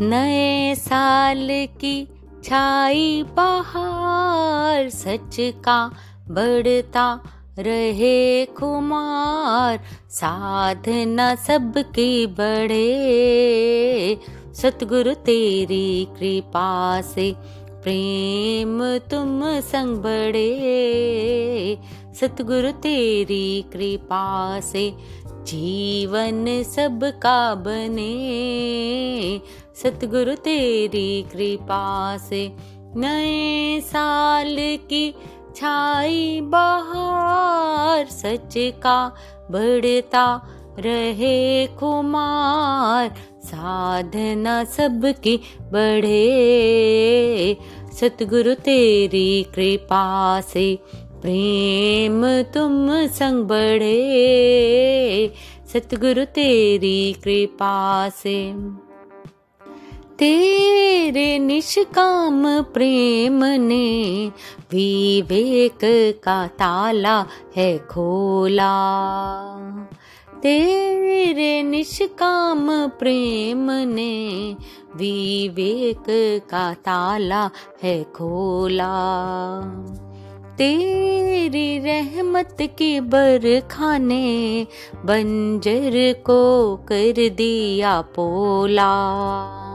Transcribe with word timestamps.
नए 0.00 0.74
साल 0.74 1.48
की 1.50 2.08
छाई 2.44 3.22
बहार 3.22 4.88
सच 4.90 5.36
का 5.40 5.90
बढ़ता 6.28 7.24
रहे 7.58 8.44
कुमार 8.44 9.80
साधना 10.10 11.34
सबकी 11.34 12.26
बढ़े। 12.26 12.86
सतगुरु 14.54 15.14
तेरी 15.14 16.04
कृपा 16.04 17.00
से 17.00 17.34
प्रेम 17.70 18.98
तुम 18.98 19.60
संग 19.60 19.96
बढ़े। 19.96 21.78
सतगुरु 22.20 22.72
तेरी 22.72 23.62
कृपा 23.72 24.60
से 24.60 24.94
जीवन 25.30 26.62
सबका 26.62 27.54
बने। 27.54 28.16
सतगुरु 29.82 30.34
तेरी 30.34 31.22
कृपा 31.22 32.16
से 32.18 32.52
नए 32.96 33.80
साल 33.80 34.56
की 34.58 35.14
छाई 35.56 36.40
बहार 36.42 38.06
सच 38.06 38.54
का 38.56 39.14
बढ़ता 39.50 40.24
रहे 40.78 41.66
कुमार 41.66 43.14
साधना 43.44 44.64
सबकी 44.64 45.36
बढ़े। 45.72 46.24
सतगुरु 48.00 48.54
तेरी 48.54 49.42
कृपा 49.54 50.40
से 50.40 50.78
प्रेम 51.22 52.26
तुम 52.42 52.88
संग 53.06 53.44
बढ़े। 53.44 53.94
सतगुरु 55.72 56.24
तेरी 56.24 57.12
कृपा 57.12 58.08
से 58.08 58.36
तेरे 60.18 61.38
निष्काम 61.38 62.62
प्रेम 62.62 63.44
ने 63.44 64.26
विवेक 64.72 65.78
का 66.24 66.46
ताला 66.46 67.26
है 67.56 67.78
खोला। 67.78 68.74
तेरे 70.42 71.62
निष्काम 71.62 72.88
प्रेम 72.88 73.70
ने 73.70 74.56
विवेक 74.96 76.04
का 76.50 76.74
ताला 76.74 77.50
है 77.82 78.04
खोला। 78.04 78.94
तेरी 80.58 81.78
रहमत 81.78 82.56
के 82.60 82.66
की 82.66 83.00
बरखाने 83.00 84.66
बंजर 85.04 86.14
को 86.26 86.76
कर 86.76 87.28
दिया 87.28 88.00
पोला। 88.00 89.65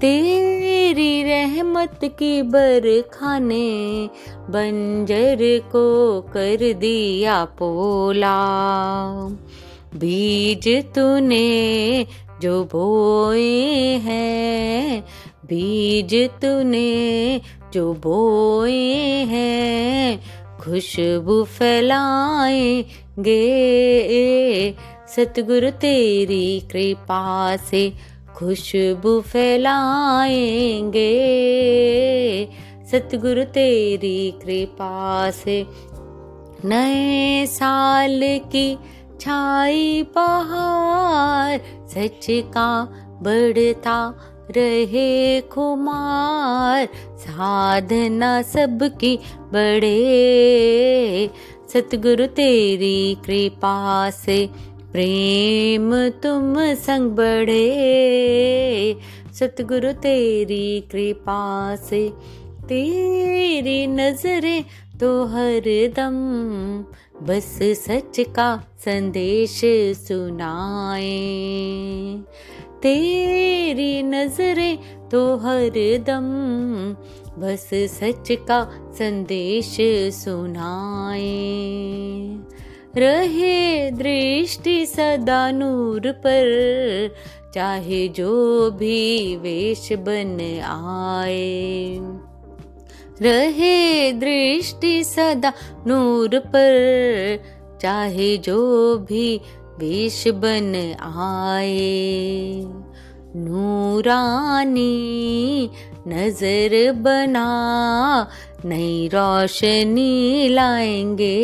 तेरी 0.00 1.22
रहमत 1.22 2.00
की 2.04 2.42
बरखाने 2.42 4.08
बंजर 4.50 5.38
को 5.42 6.20
कर 6.20 6.72
दिया 6.72 7.44
पोला। 7.44 8.38
बीज 9.94 10.84
तूने 10.94 12.06
जो 12.42 12.64
बोए 12.64 13.68
हैं, 13.96 15.04
बीज 15.46 16.14
तूने 16.14 17.40
जो 17.74 17.94
बोए 17.94 18.94
हैं, 19.24 20.20
खुशबू 20.60 21.44
फैलाएँगे। 21.44 22.90
सतगुरु 25.16 25.70
तेरी 25.70 26.60
कृपा 26.60 27.56
से 27.56 27.92
खुशबू 28.40 29.20
फैलाएँगे। 29.20 31.08
सतगुरु 32.90 33.44
तेरी 33.44 34.30
कृपा 34.30 35.30
से 35.30 35.66
नए 36.64 37.46
साल 37.46 38.20
की 38.24 38.78
छाई 39.20 40.02
पहाड़ 40.02 41.58
सच 41.88 42.26
का 42.30 42.84
बढ़ता 43.22 43.98
रहे 44.56 45.40
कुमार 45.40 46.88
साधना 47.18 48.42
सबकी 48.42 49.16
बड़े। 49.52 51.30
सतगुरु 51.72 52.26
तेरी 52.26 53.14
कृपा 53.26 54.10
से 54.10 54.70
प्रेम 54.92 56.08
तुम 56.08 56.54
संग 56.74 57.10
बढ़े, 57.10 57.66
सतगुरु 59.34 59.92
तेरी 59.92 60.80
कृपा 60.80 61.76
से। 61.76 62.12
तेरी 62.68 63.86
नज़रें 63.86 64.64
तो 65.00 65.24
हर 65.24 65.62
दम, 65.96 66.16
बस 67.26 67.58
सच 67.62 68.20
का 68.20 68.64
संदेश 68.78 69.60
सुनाए। 69.96 71.08
तेरी 72.82 74.02
नज़रें 74.02 74.78
तो 75.08 75.36
हर 75.36 75.98
दम, 76.06 76.28
बस 77.42 77.70
सच 77.74 78.28
का 78.32 78.64
संदेश 78.92 79.76
सुनाए। 80.14 81.30
रहे 82.96 83.90
दृष्टि 83.90 84.86
सदा 84.86 85.50
नूर 85.50 86.12
पर। 86.12 87.14
चाहे 87.54 88.08
जो 88.08 88.70
भी 88.70 89.36
वेश 89.36 89.92
बन 89.92 90.60
आए। 90.64 91.98
रहे 93.22 94.12
दृष्टि 94.12 95.04
सदा 95.04 95.52
नूर 95.86 96.38
पर। 96.38 97.40
चाहे 97.82 98.36
जो 98.36 98.98
भी 98.98 99.40
वेश 99.78 100.28
बन 100.28 100.94
आए। 101.00 102.64
नूरानी 103.36 104.90
नज़र 106.08 106.92
बना 106.92 107.46
नई 108.64 109.08
रोशनी 109.08 110.48
लाएँगे। 110.48 111.34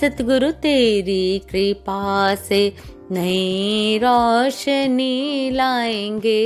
सतगुरु 0.00 0.50
तेरी 0.52 1.38
कृपा 1.38 2.34
से 2.34 2.72
नई 3.10 3.98
रोशनी 3.98 5.50
लाएँगे। 5.50 6.42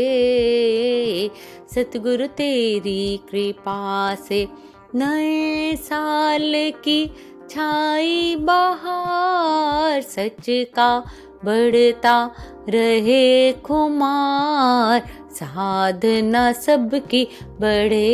सतगुरु 1.75 2.27
तेरी 2.27 3.21
कृपा 3.31 4.15
से 4.15 4.49
नए 4.95 5.77
साल 5.77 6.53
की 6.85 7.11
छाई 7.51 8.37
बहार 8.37 10.03
सच 10.03 10.47
का 10.49 11.05
बढ़ता 11.47 12.31
रहे 12.69 13.53
खुमार 13.53 15.03
साधना 15.33 16.53
सबकी 16.53 17.29
बढ़े। 17.61 18.07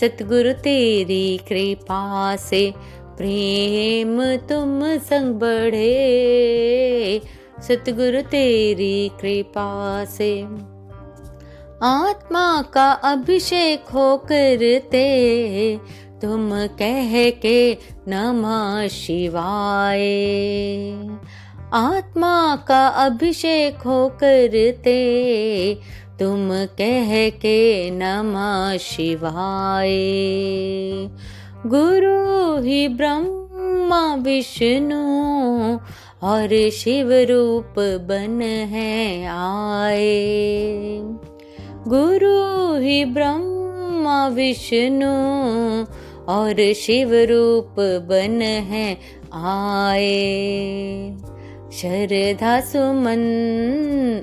सतगुरु 0.00 0.52
तेरी 0.52 1.40
कृपा 1.48 2.36
से 2.36 2.72
प्रेम 3.16 4.24
तुम 4.36 4.80
संग 4.98 5.34
बढ़े। 5.34 5.94
सतगुरु 7.68 8.22
तेरी 8.22 9.10
कृपा 9.20 10.04
से 10.04 10.30
आत्मा 11.82 12.62
का 12.62 12.90
अभिषेक 13.04 13.88
हो 13.94 14.16
करते। 14.16 15.06
तुम 16.22 16.50
कह 16.78 17.30
के 17.30 17.58
नमः 18.08 18.88
शिवाय। 18.88 20.04
आत्मा 21.74 22.56
का 22.68 22.86
अभिषेक 22.86 23.76
हो 23.76 24.08
करते 24.08 24.94
तुम 26.20 26.48
कह 26.52 27.30
के 27.30 27.90
नमः 27.90 28.76
शिवाय। 28.76 29.90
गुरु 31.66 32.62
ही 32.62 32.88
ब्रह्मा 32.88 34.14
विष्णु 34.14 35.00
और 36.22 36.70
शिव 36.70 37.12
रूप 37.12 37.74
बन 37.78 38.42
है 38.42 39.26
आए। 39.26 41.00
गुरु 41.88 42.74
ही 42.78 43.04
ब्रह्मा 43.04 44.28
विष्णु 44.28 45.14
और 46.32 46.72
शिव 46.72 47.14
रूप 47.14 47.74
बन 48.08 48.42
है 48.42 48.98
आए। 49.32 51.23
श्रद्धा 51.72 52.60
सुमन 52.60 53.22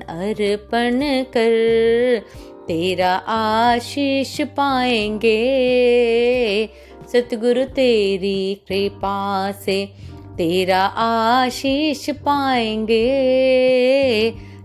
अर्पण 0.08 1.00
कर, 1.36 2.22
तेरा 2.68 3.12
आशीष 3.14 4.40
पाएँगे। 4.40 5.36
सतगुरु 7.12 7.64
तेरी 7.64 8.54
कृपा 8.54 9.52
से 9.52 9.86
तेरा 10.36 10.80
आशीष 10.80 12.10
पाएँगे। 12.10 13.02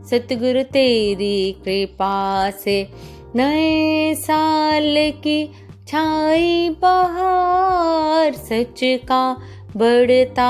सतगुरु 0.09 0.63
तेरी 0.63 1.51
कृपा 1.65 2.51
से 2.51 2.87
नए 3.35 4.15
साल 4.15 4.95
की 5.23 5.51
छाई 5.87 6.69
बहार 6.69 8.33
सच 8.33 8.79
का 8.83 9.37
बढ़ता 9.77 10.49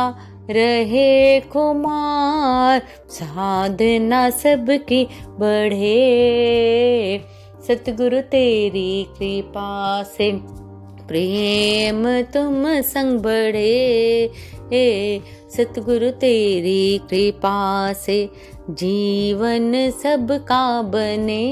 रहे 0.50 1.40
कुमार 1.40 2.82
साधना 3.10 4.30
सबकी 4.30 5.08
बढ़े। 5.40 5.98
सतगुरु 7.68 8.22
तेरी 8.22 9.04
कृपा 9.04 10.04
से 10.04 10.32
प्रेम 11.08 12.22
तुम 12.22 12.82
संग 12.82 13.20
बढ़े। 13.20 14.32
हे 14.74 15.20
सतगुरु 15.58 16.10
तेरी 16.10 16.98
कृपा 16.98 17.94
से 17.94 18.30
जीवन 18.70 19.90
सबका 19.90 20.82
बने। 20.82 21.44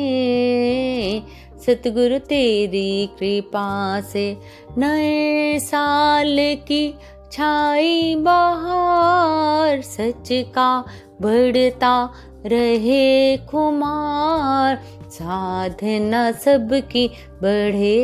सतगुरु 1.66 2.18
तेरी 2.20 3.10
कृपा 3.20 4.02
से 4.02 4.38
नए 4.78 5.60
साल 5.60 6.38
की 6.40 6.94
छाई 7.36 8.16
बहार 8.16 9.82
सच 9.82 10.28
का 10.32 10.86
बढ़ता 11.22 12.14
रहे 12.46 13.38
कुमार 13.38 14.78
साधना 15.10 16.32
सबकी 16.32 17.08
बढ़े। 17.44 17.98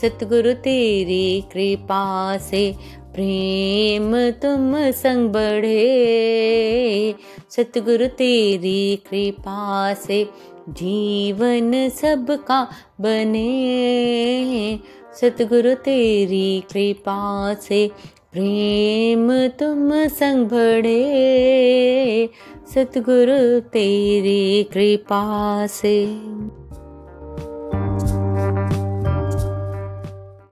सतगुरु 0.00 0.52
तेरी 0.52 1.44
कृपा 1.52 2.36
से 2.36 2.74
प्रेम 3.14 4.30
तुम 4.30 4.90
संग 4.90 5.28
बढ़े। 5.30 7.14
सतगुरु 7.50 8.06
तेरी 8.06 8.96
कृपा 8.96 9.94
से 9.94 10.24
जीवन 10.68 11.88
सबका 11.88 12.66
बने। 13.00 13.50
सतगुरु 15.20 15.74
तेरी 15.74 16.64
कृपा 16.72 17.54
से 17.54 17.90
प्रेम 18.32 19.48
तुम 19.48 19.90
संग 20.08 20.46
बढ़े। 20.46 22.30
सतगुरु 22.74 23.60
तेरी 23.60 24.62
कृपा 24.64 25.22
से 25.66 26.04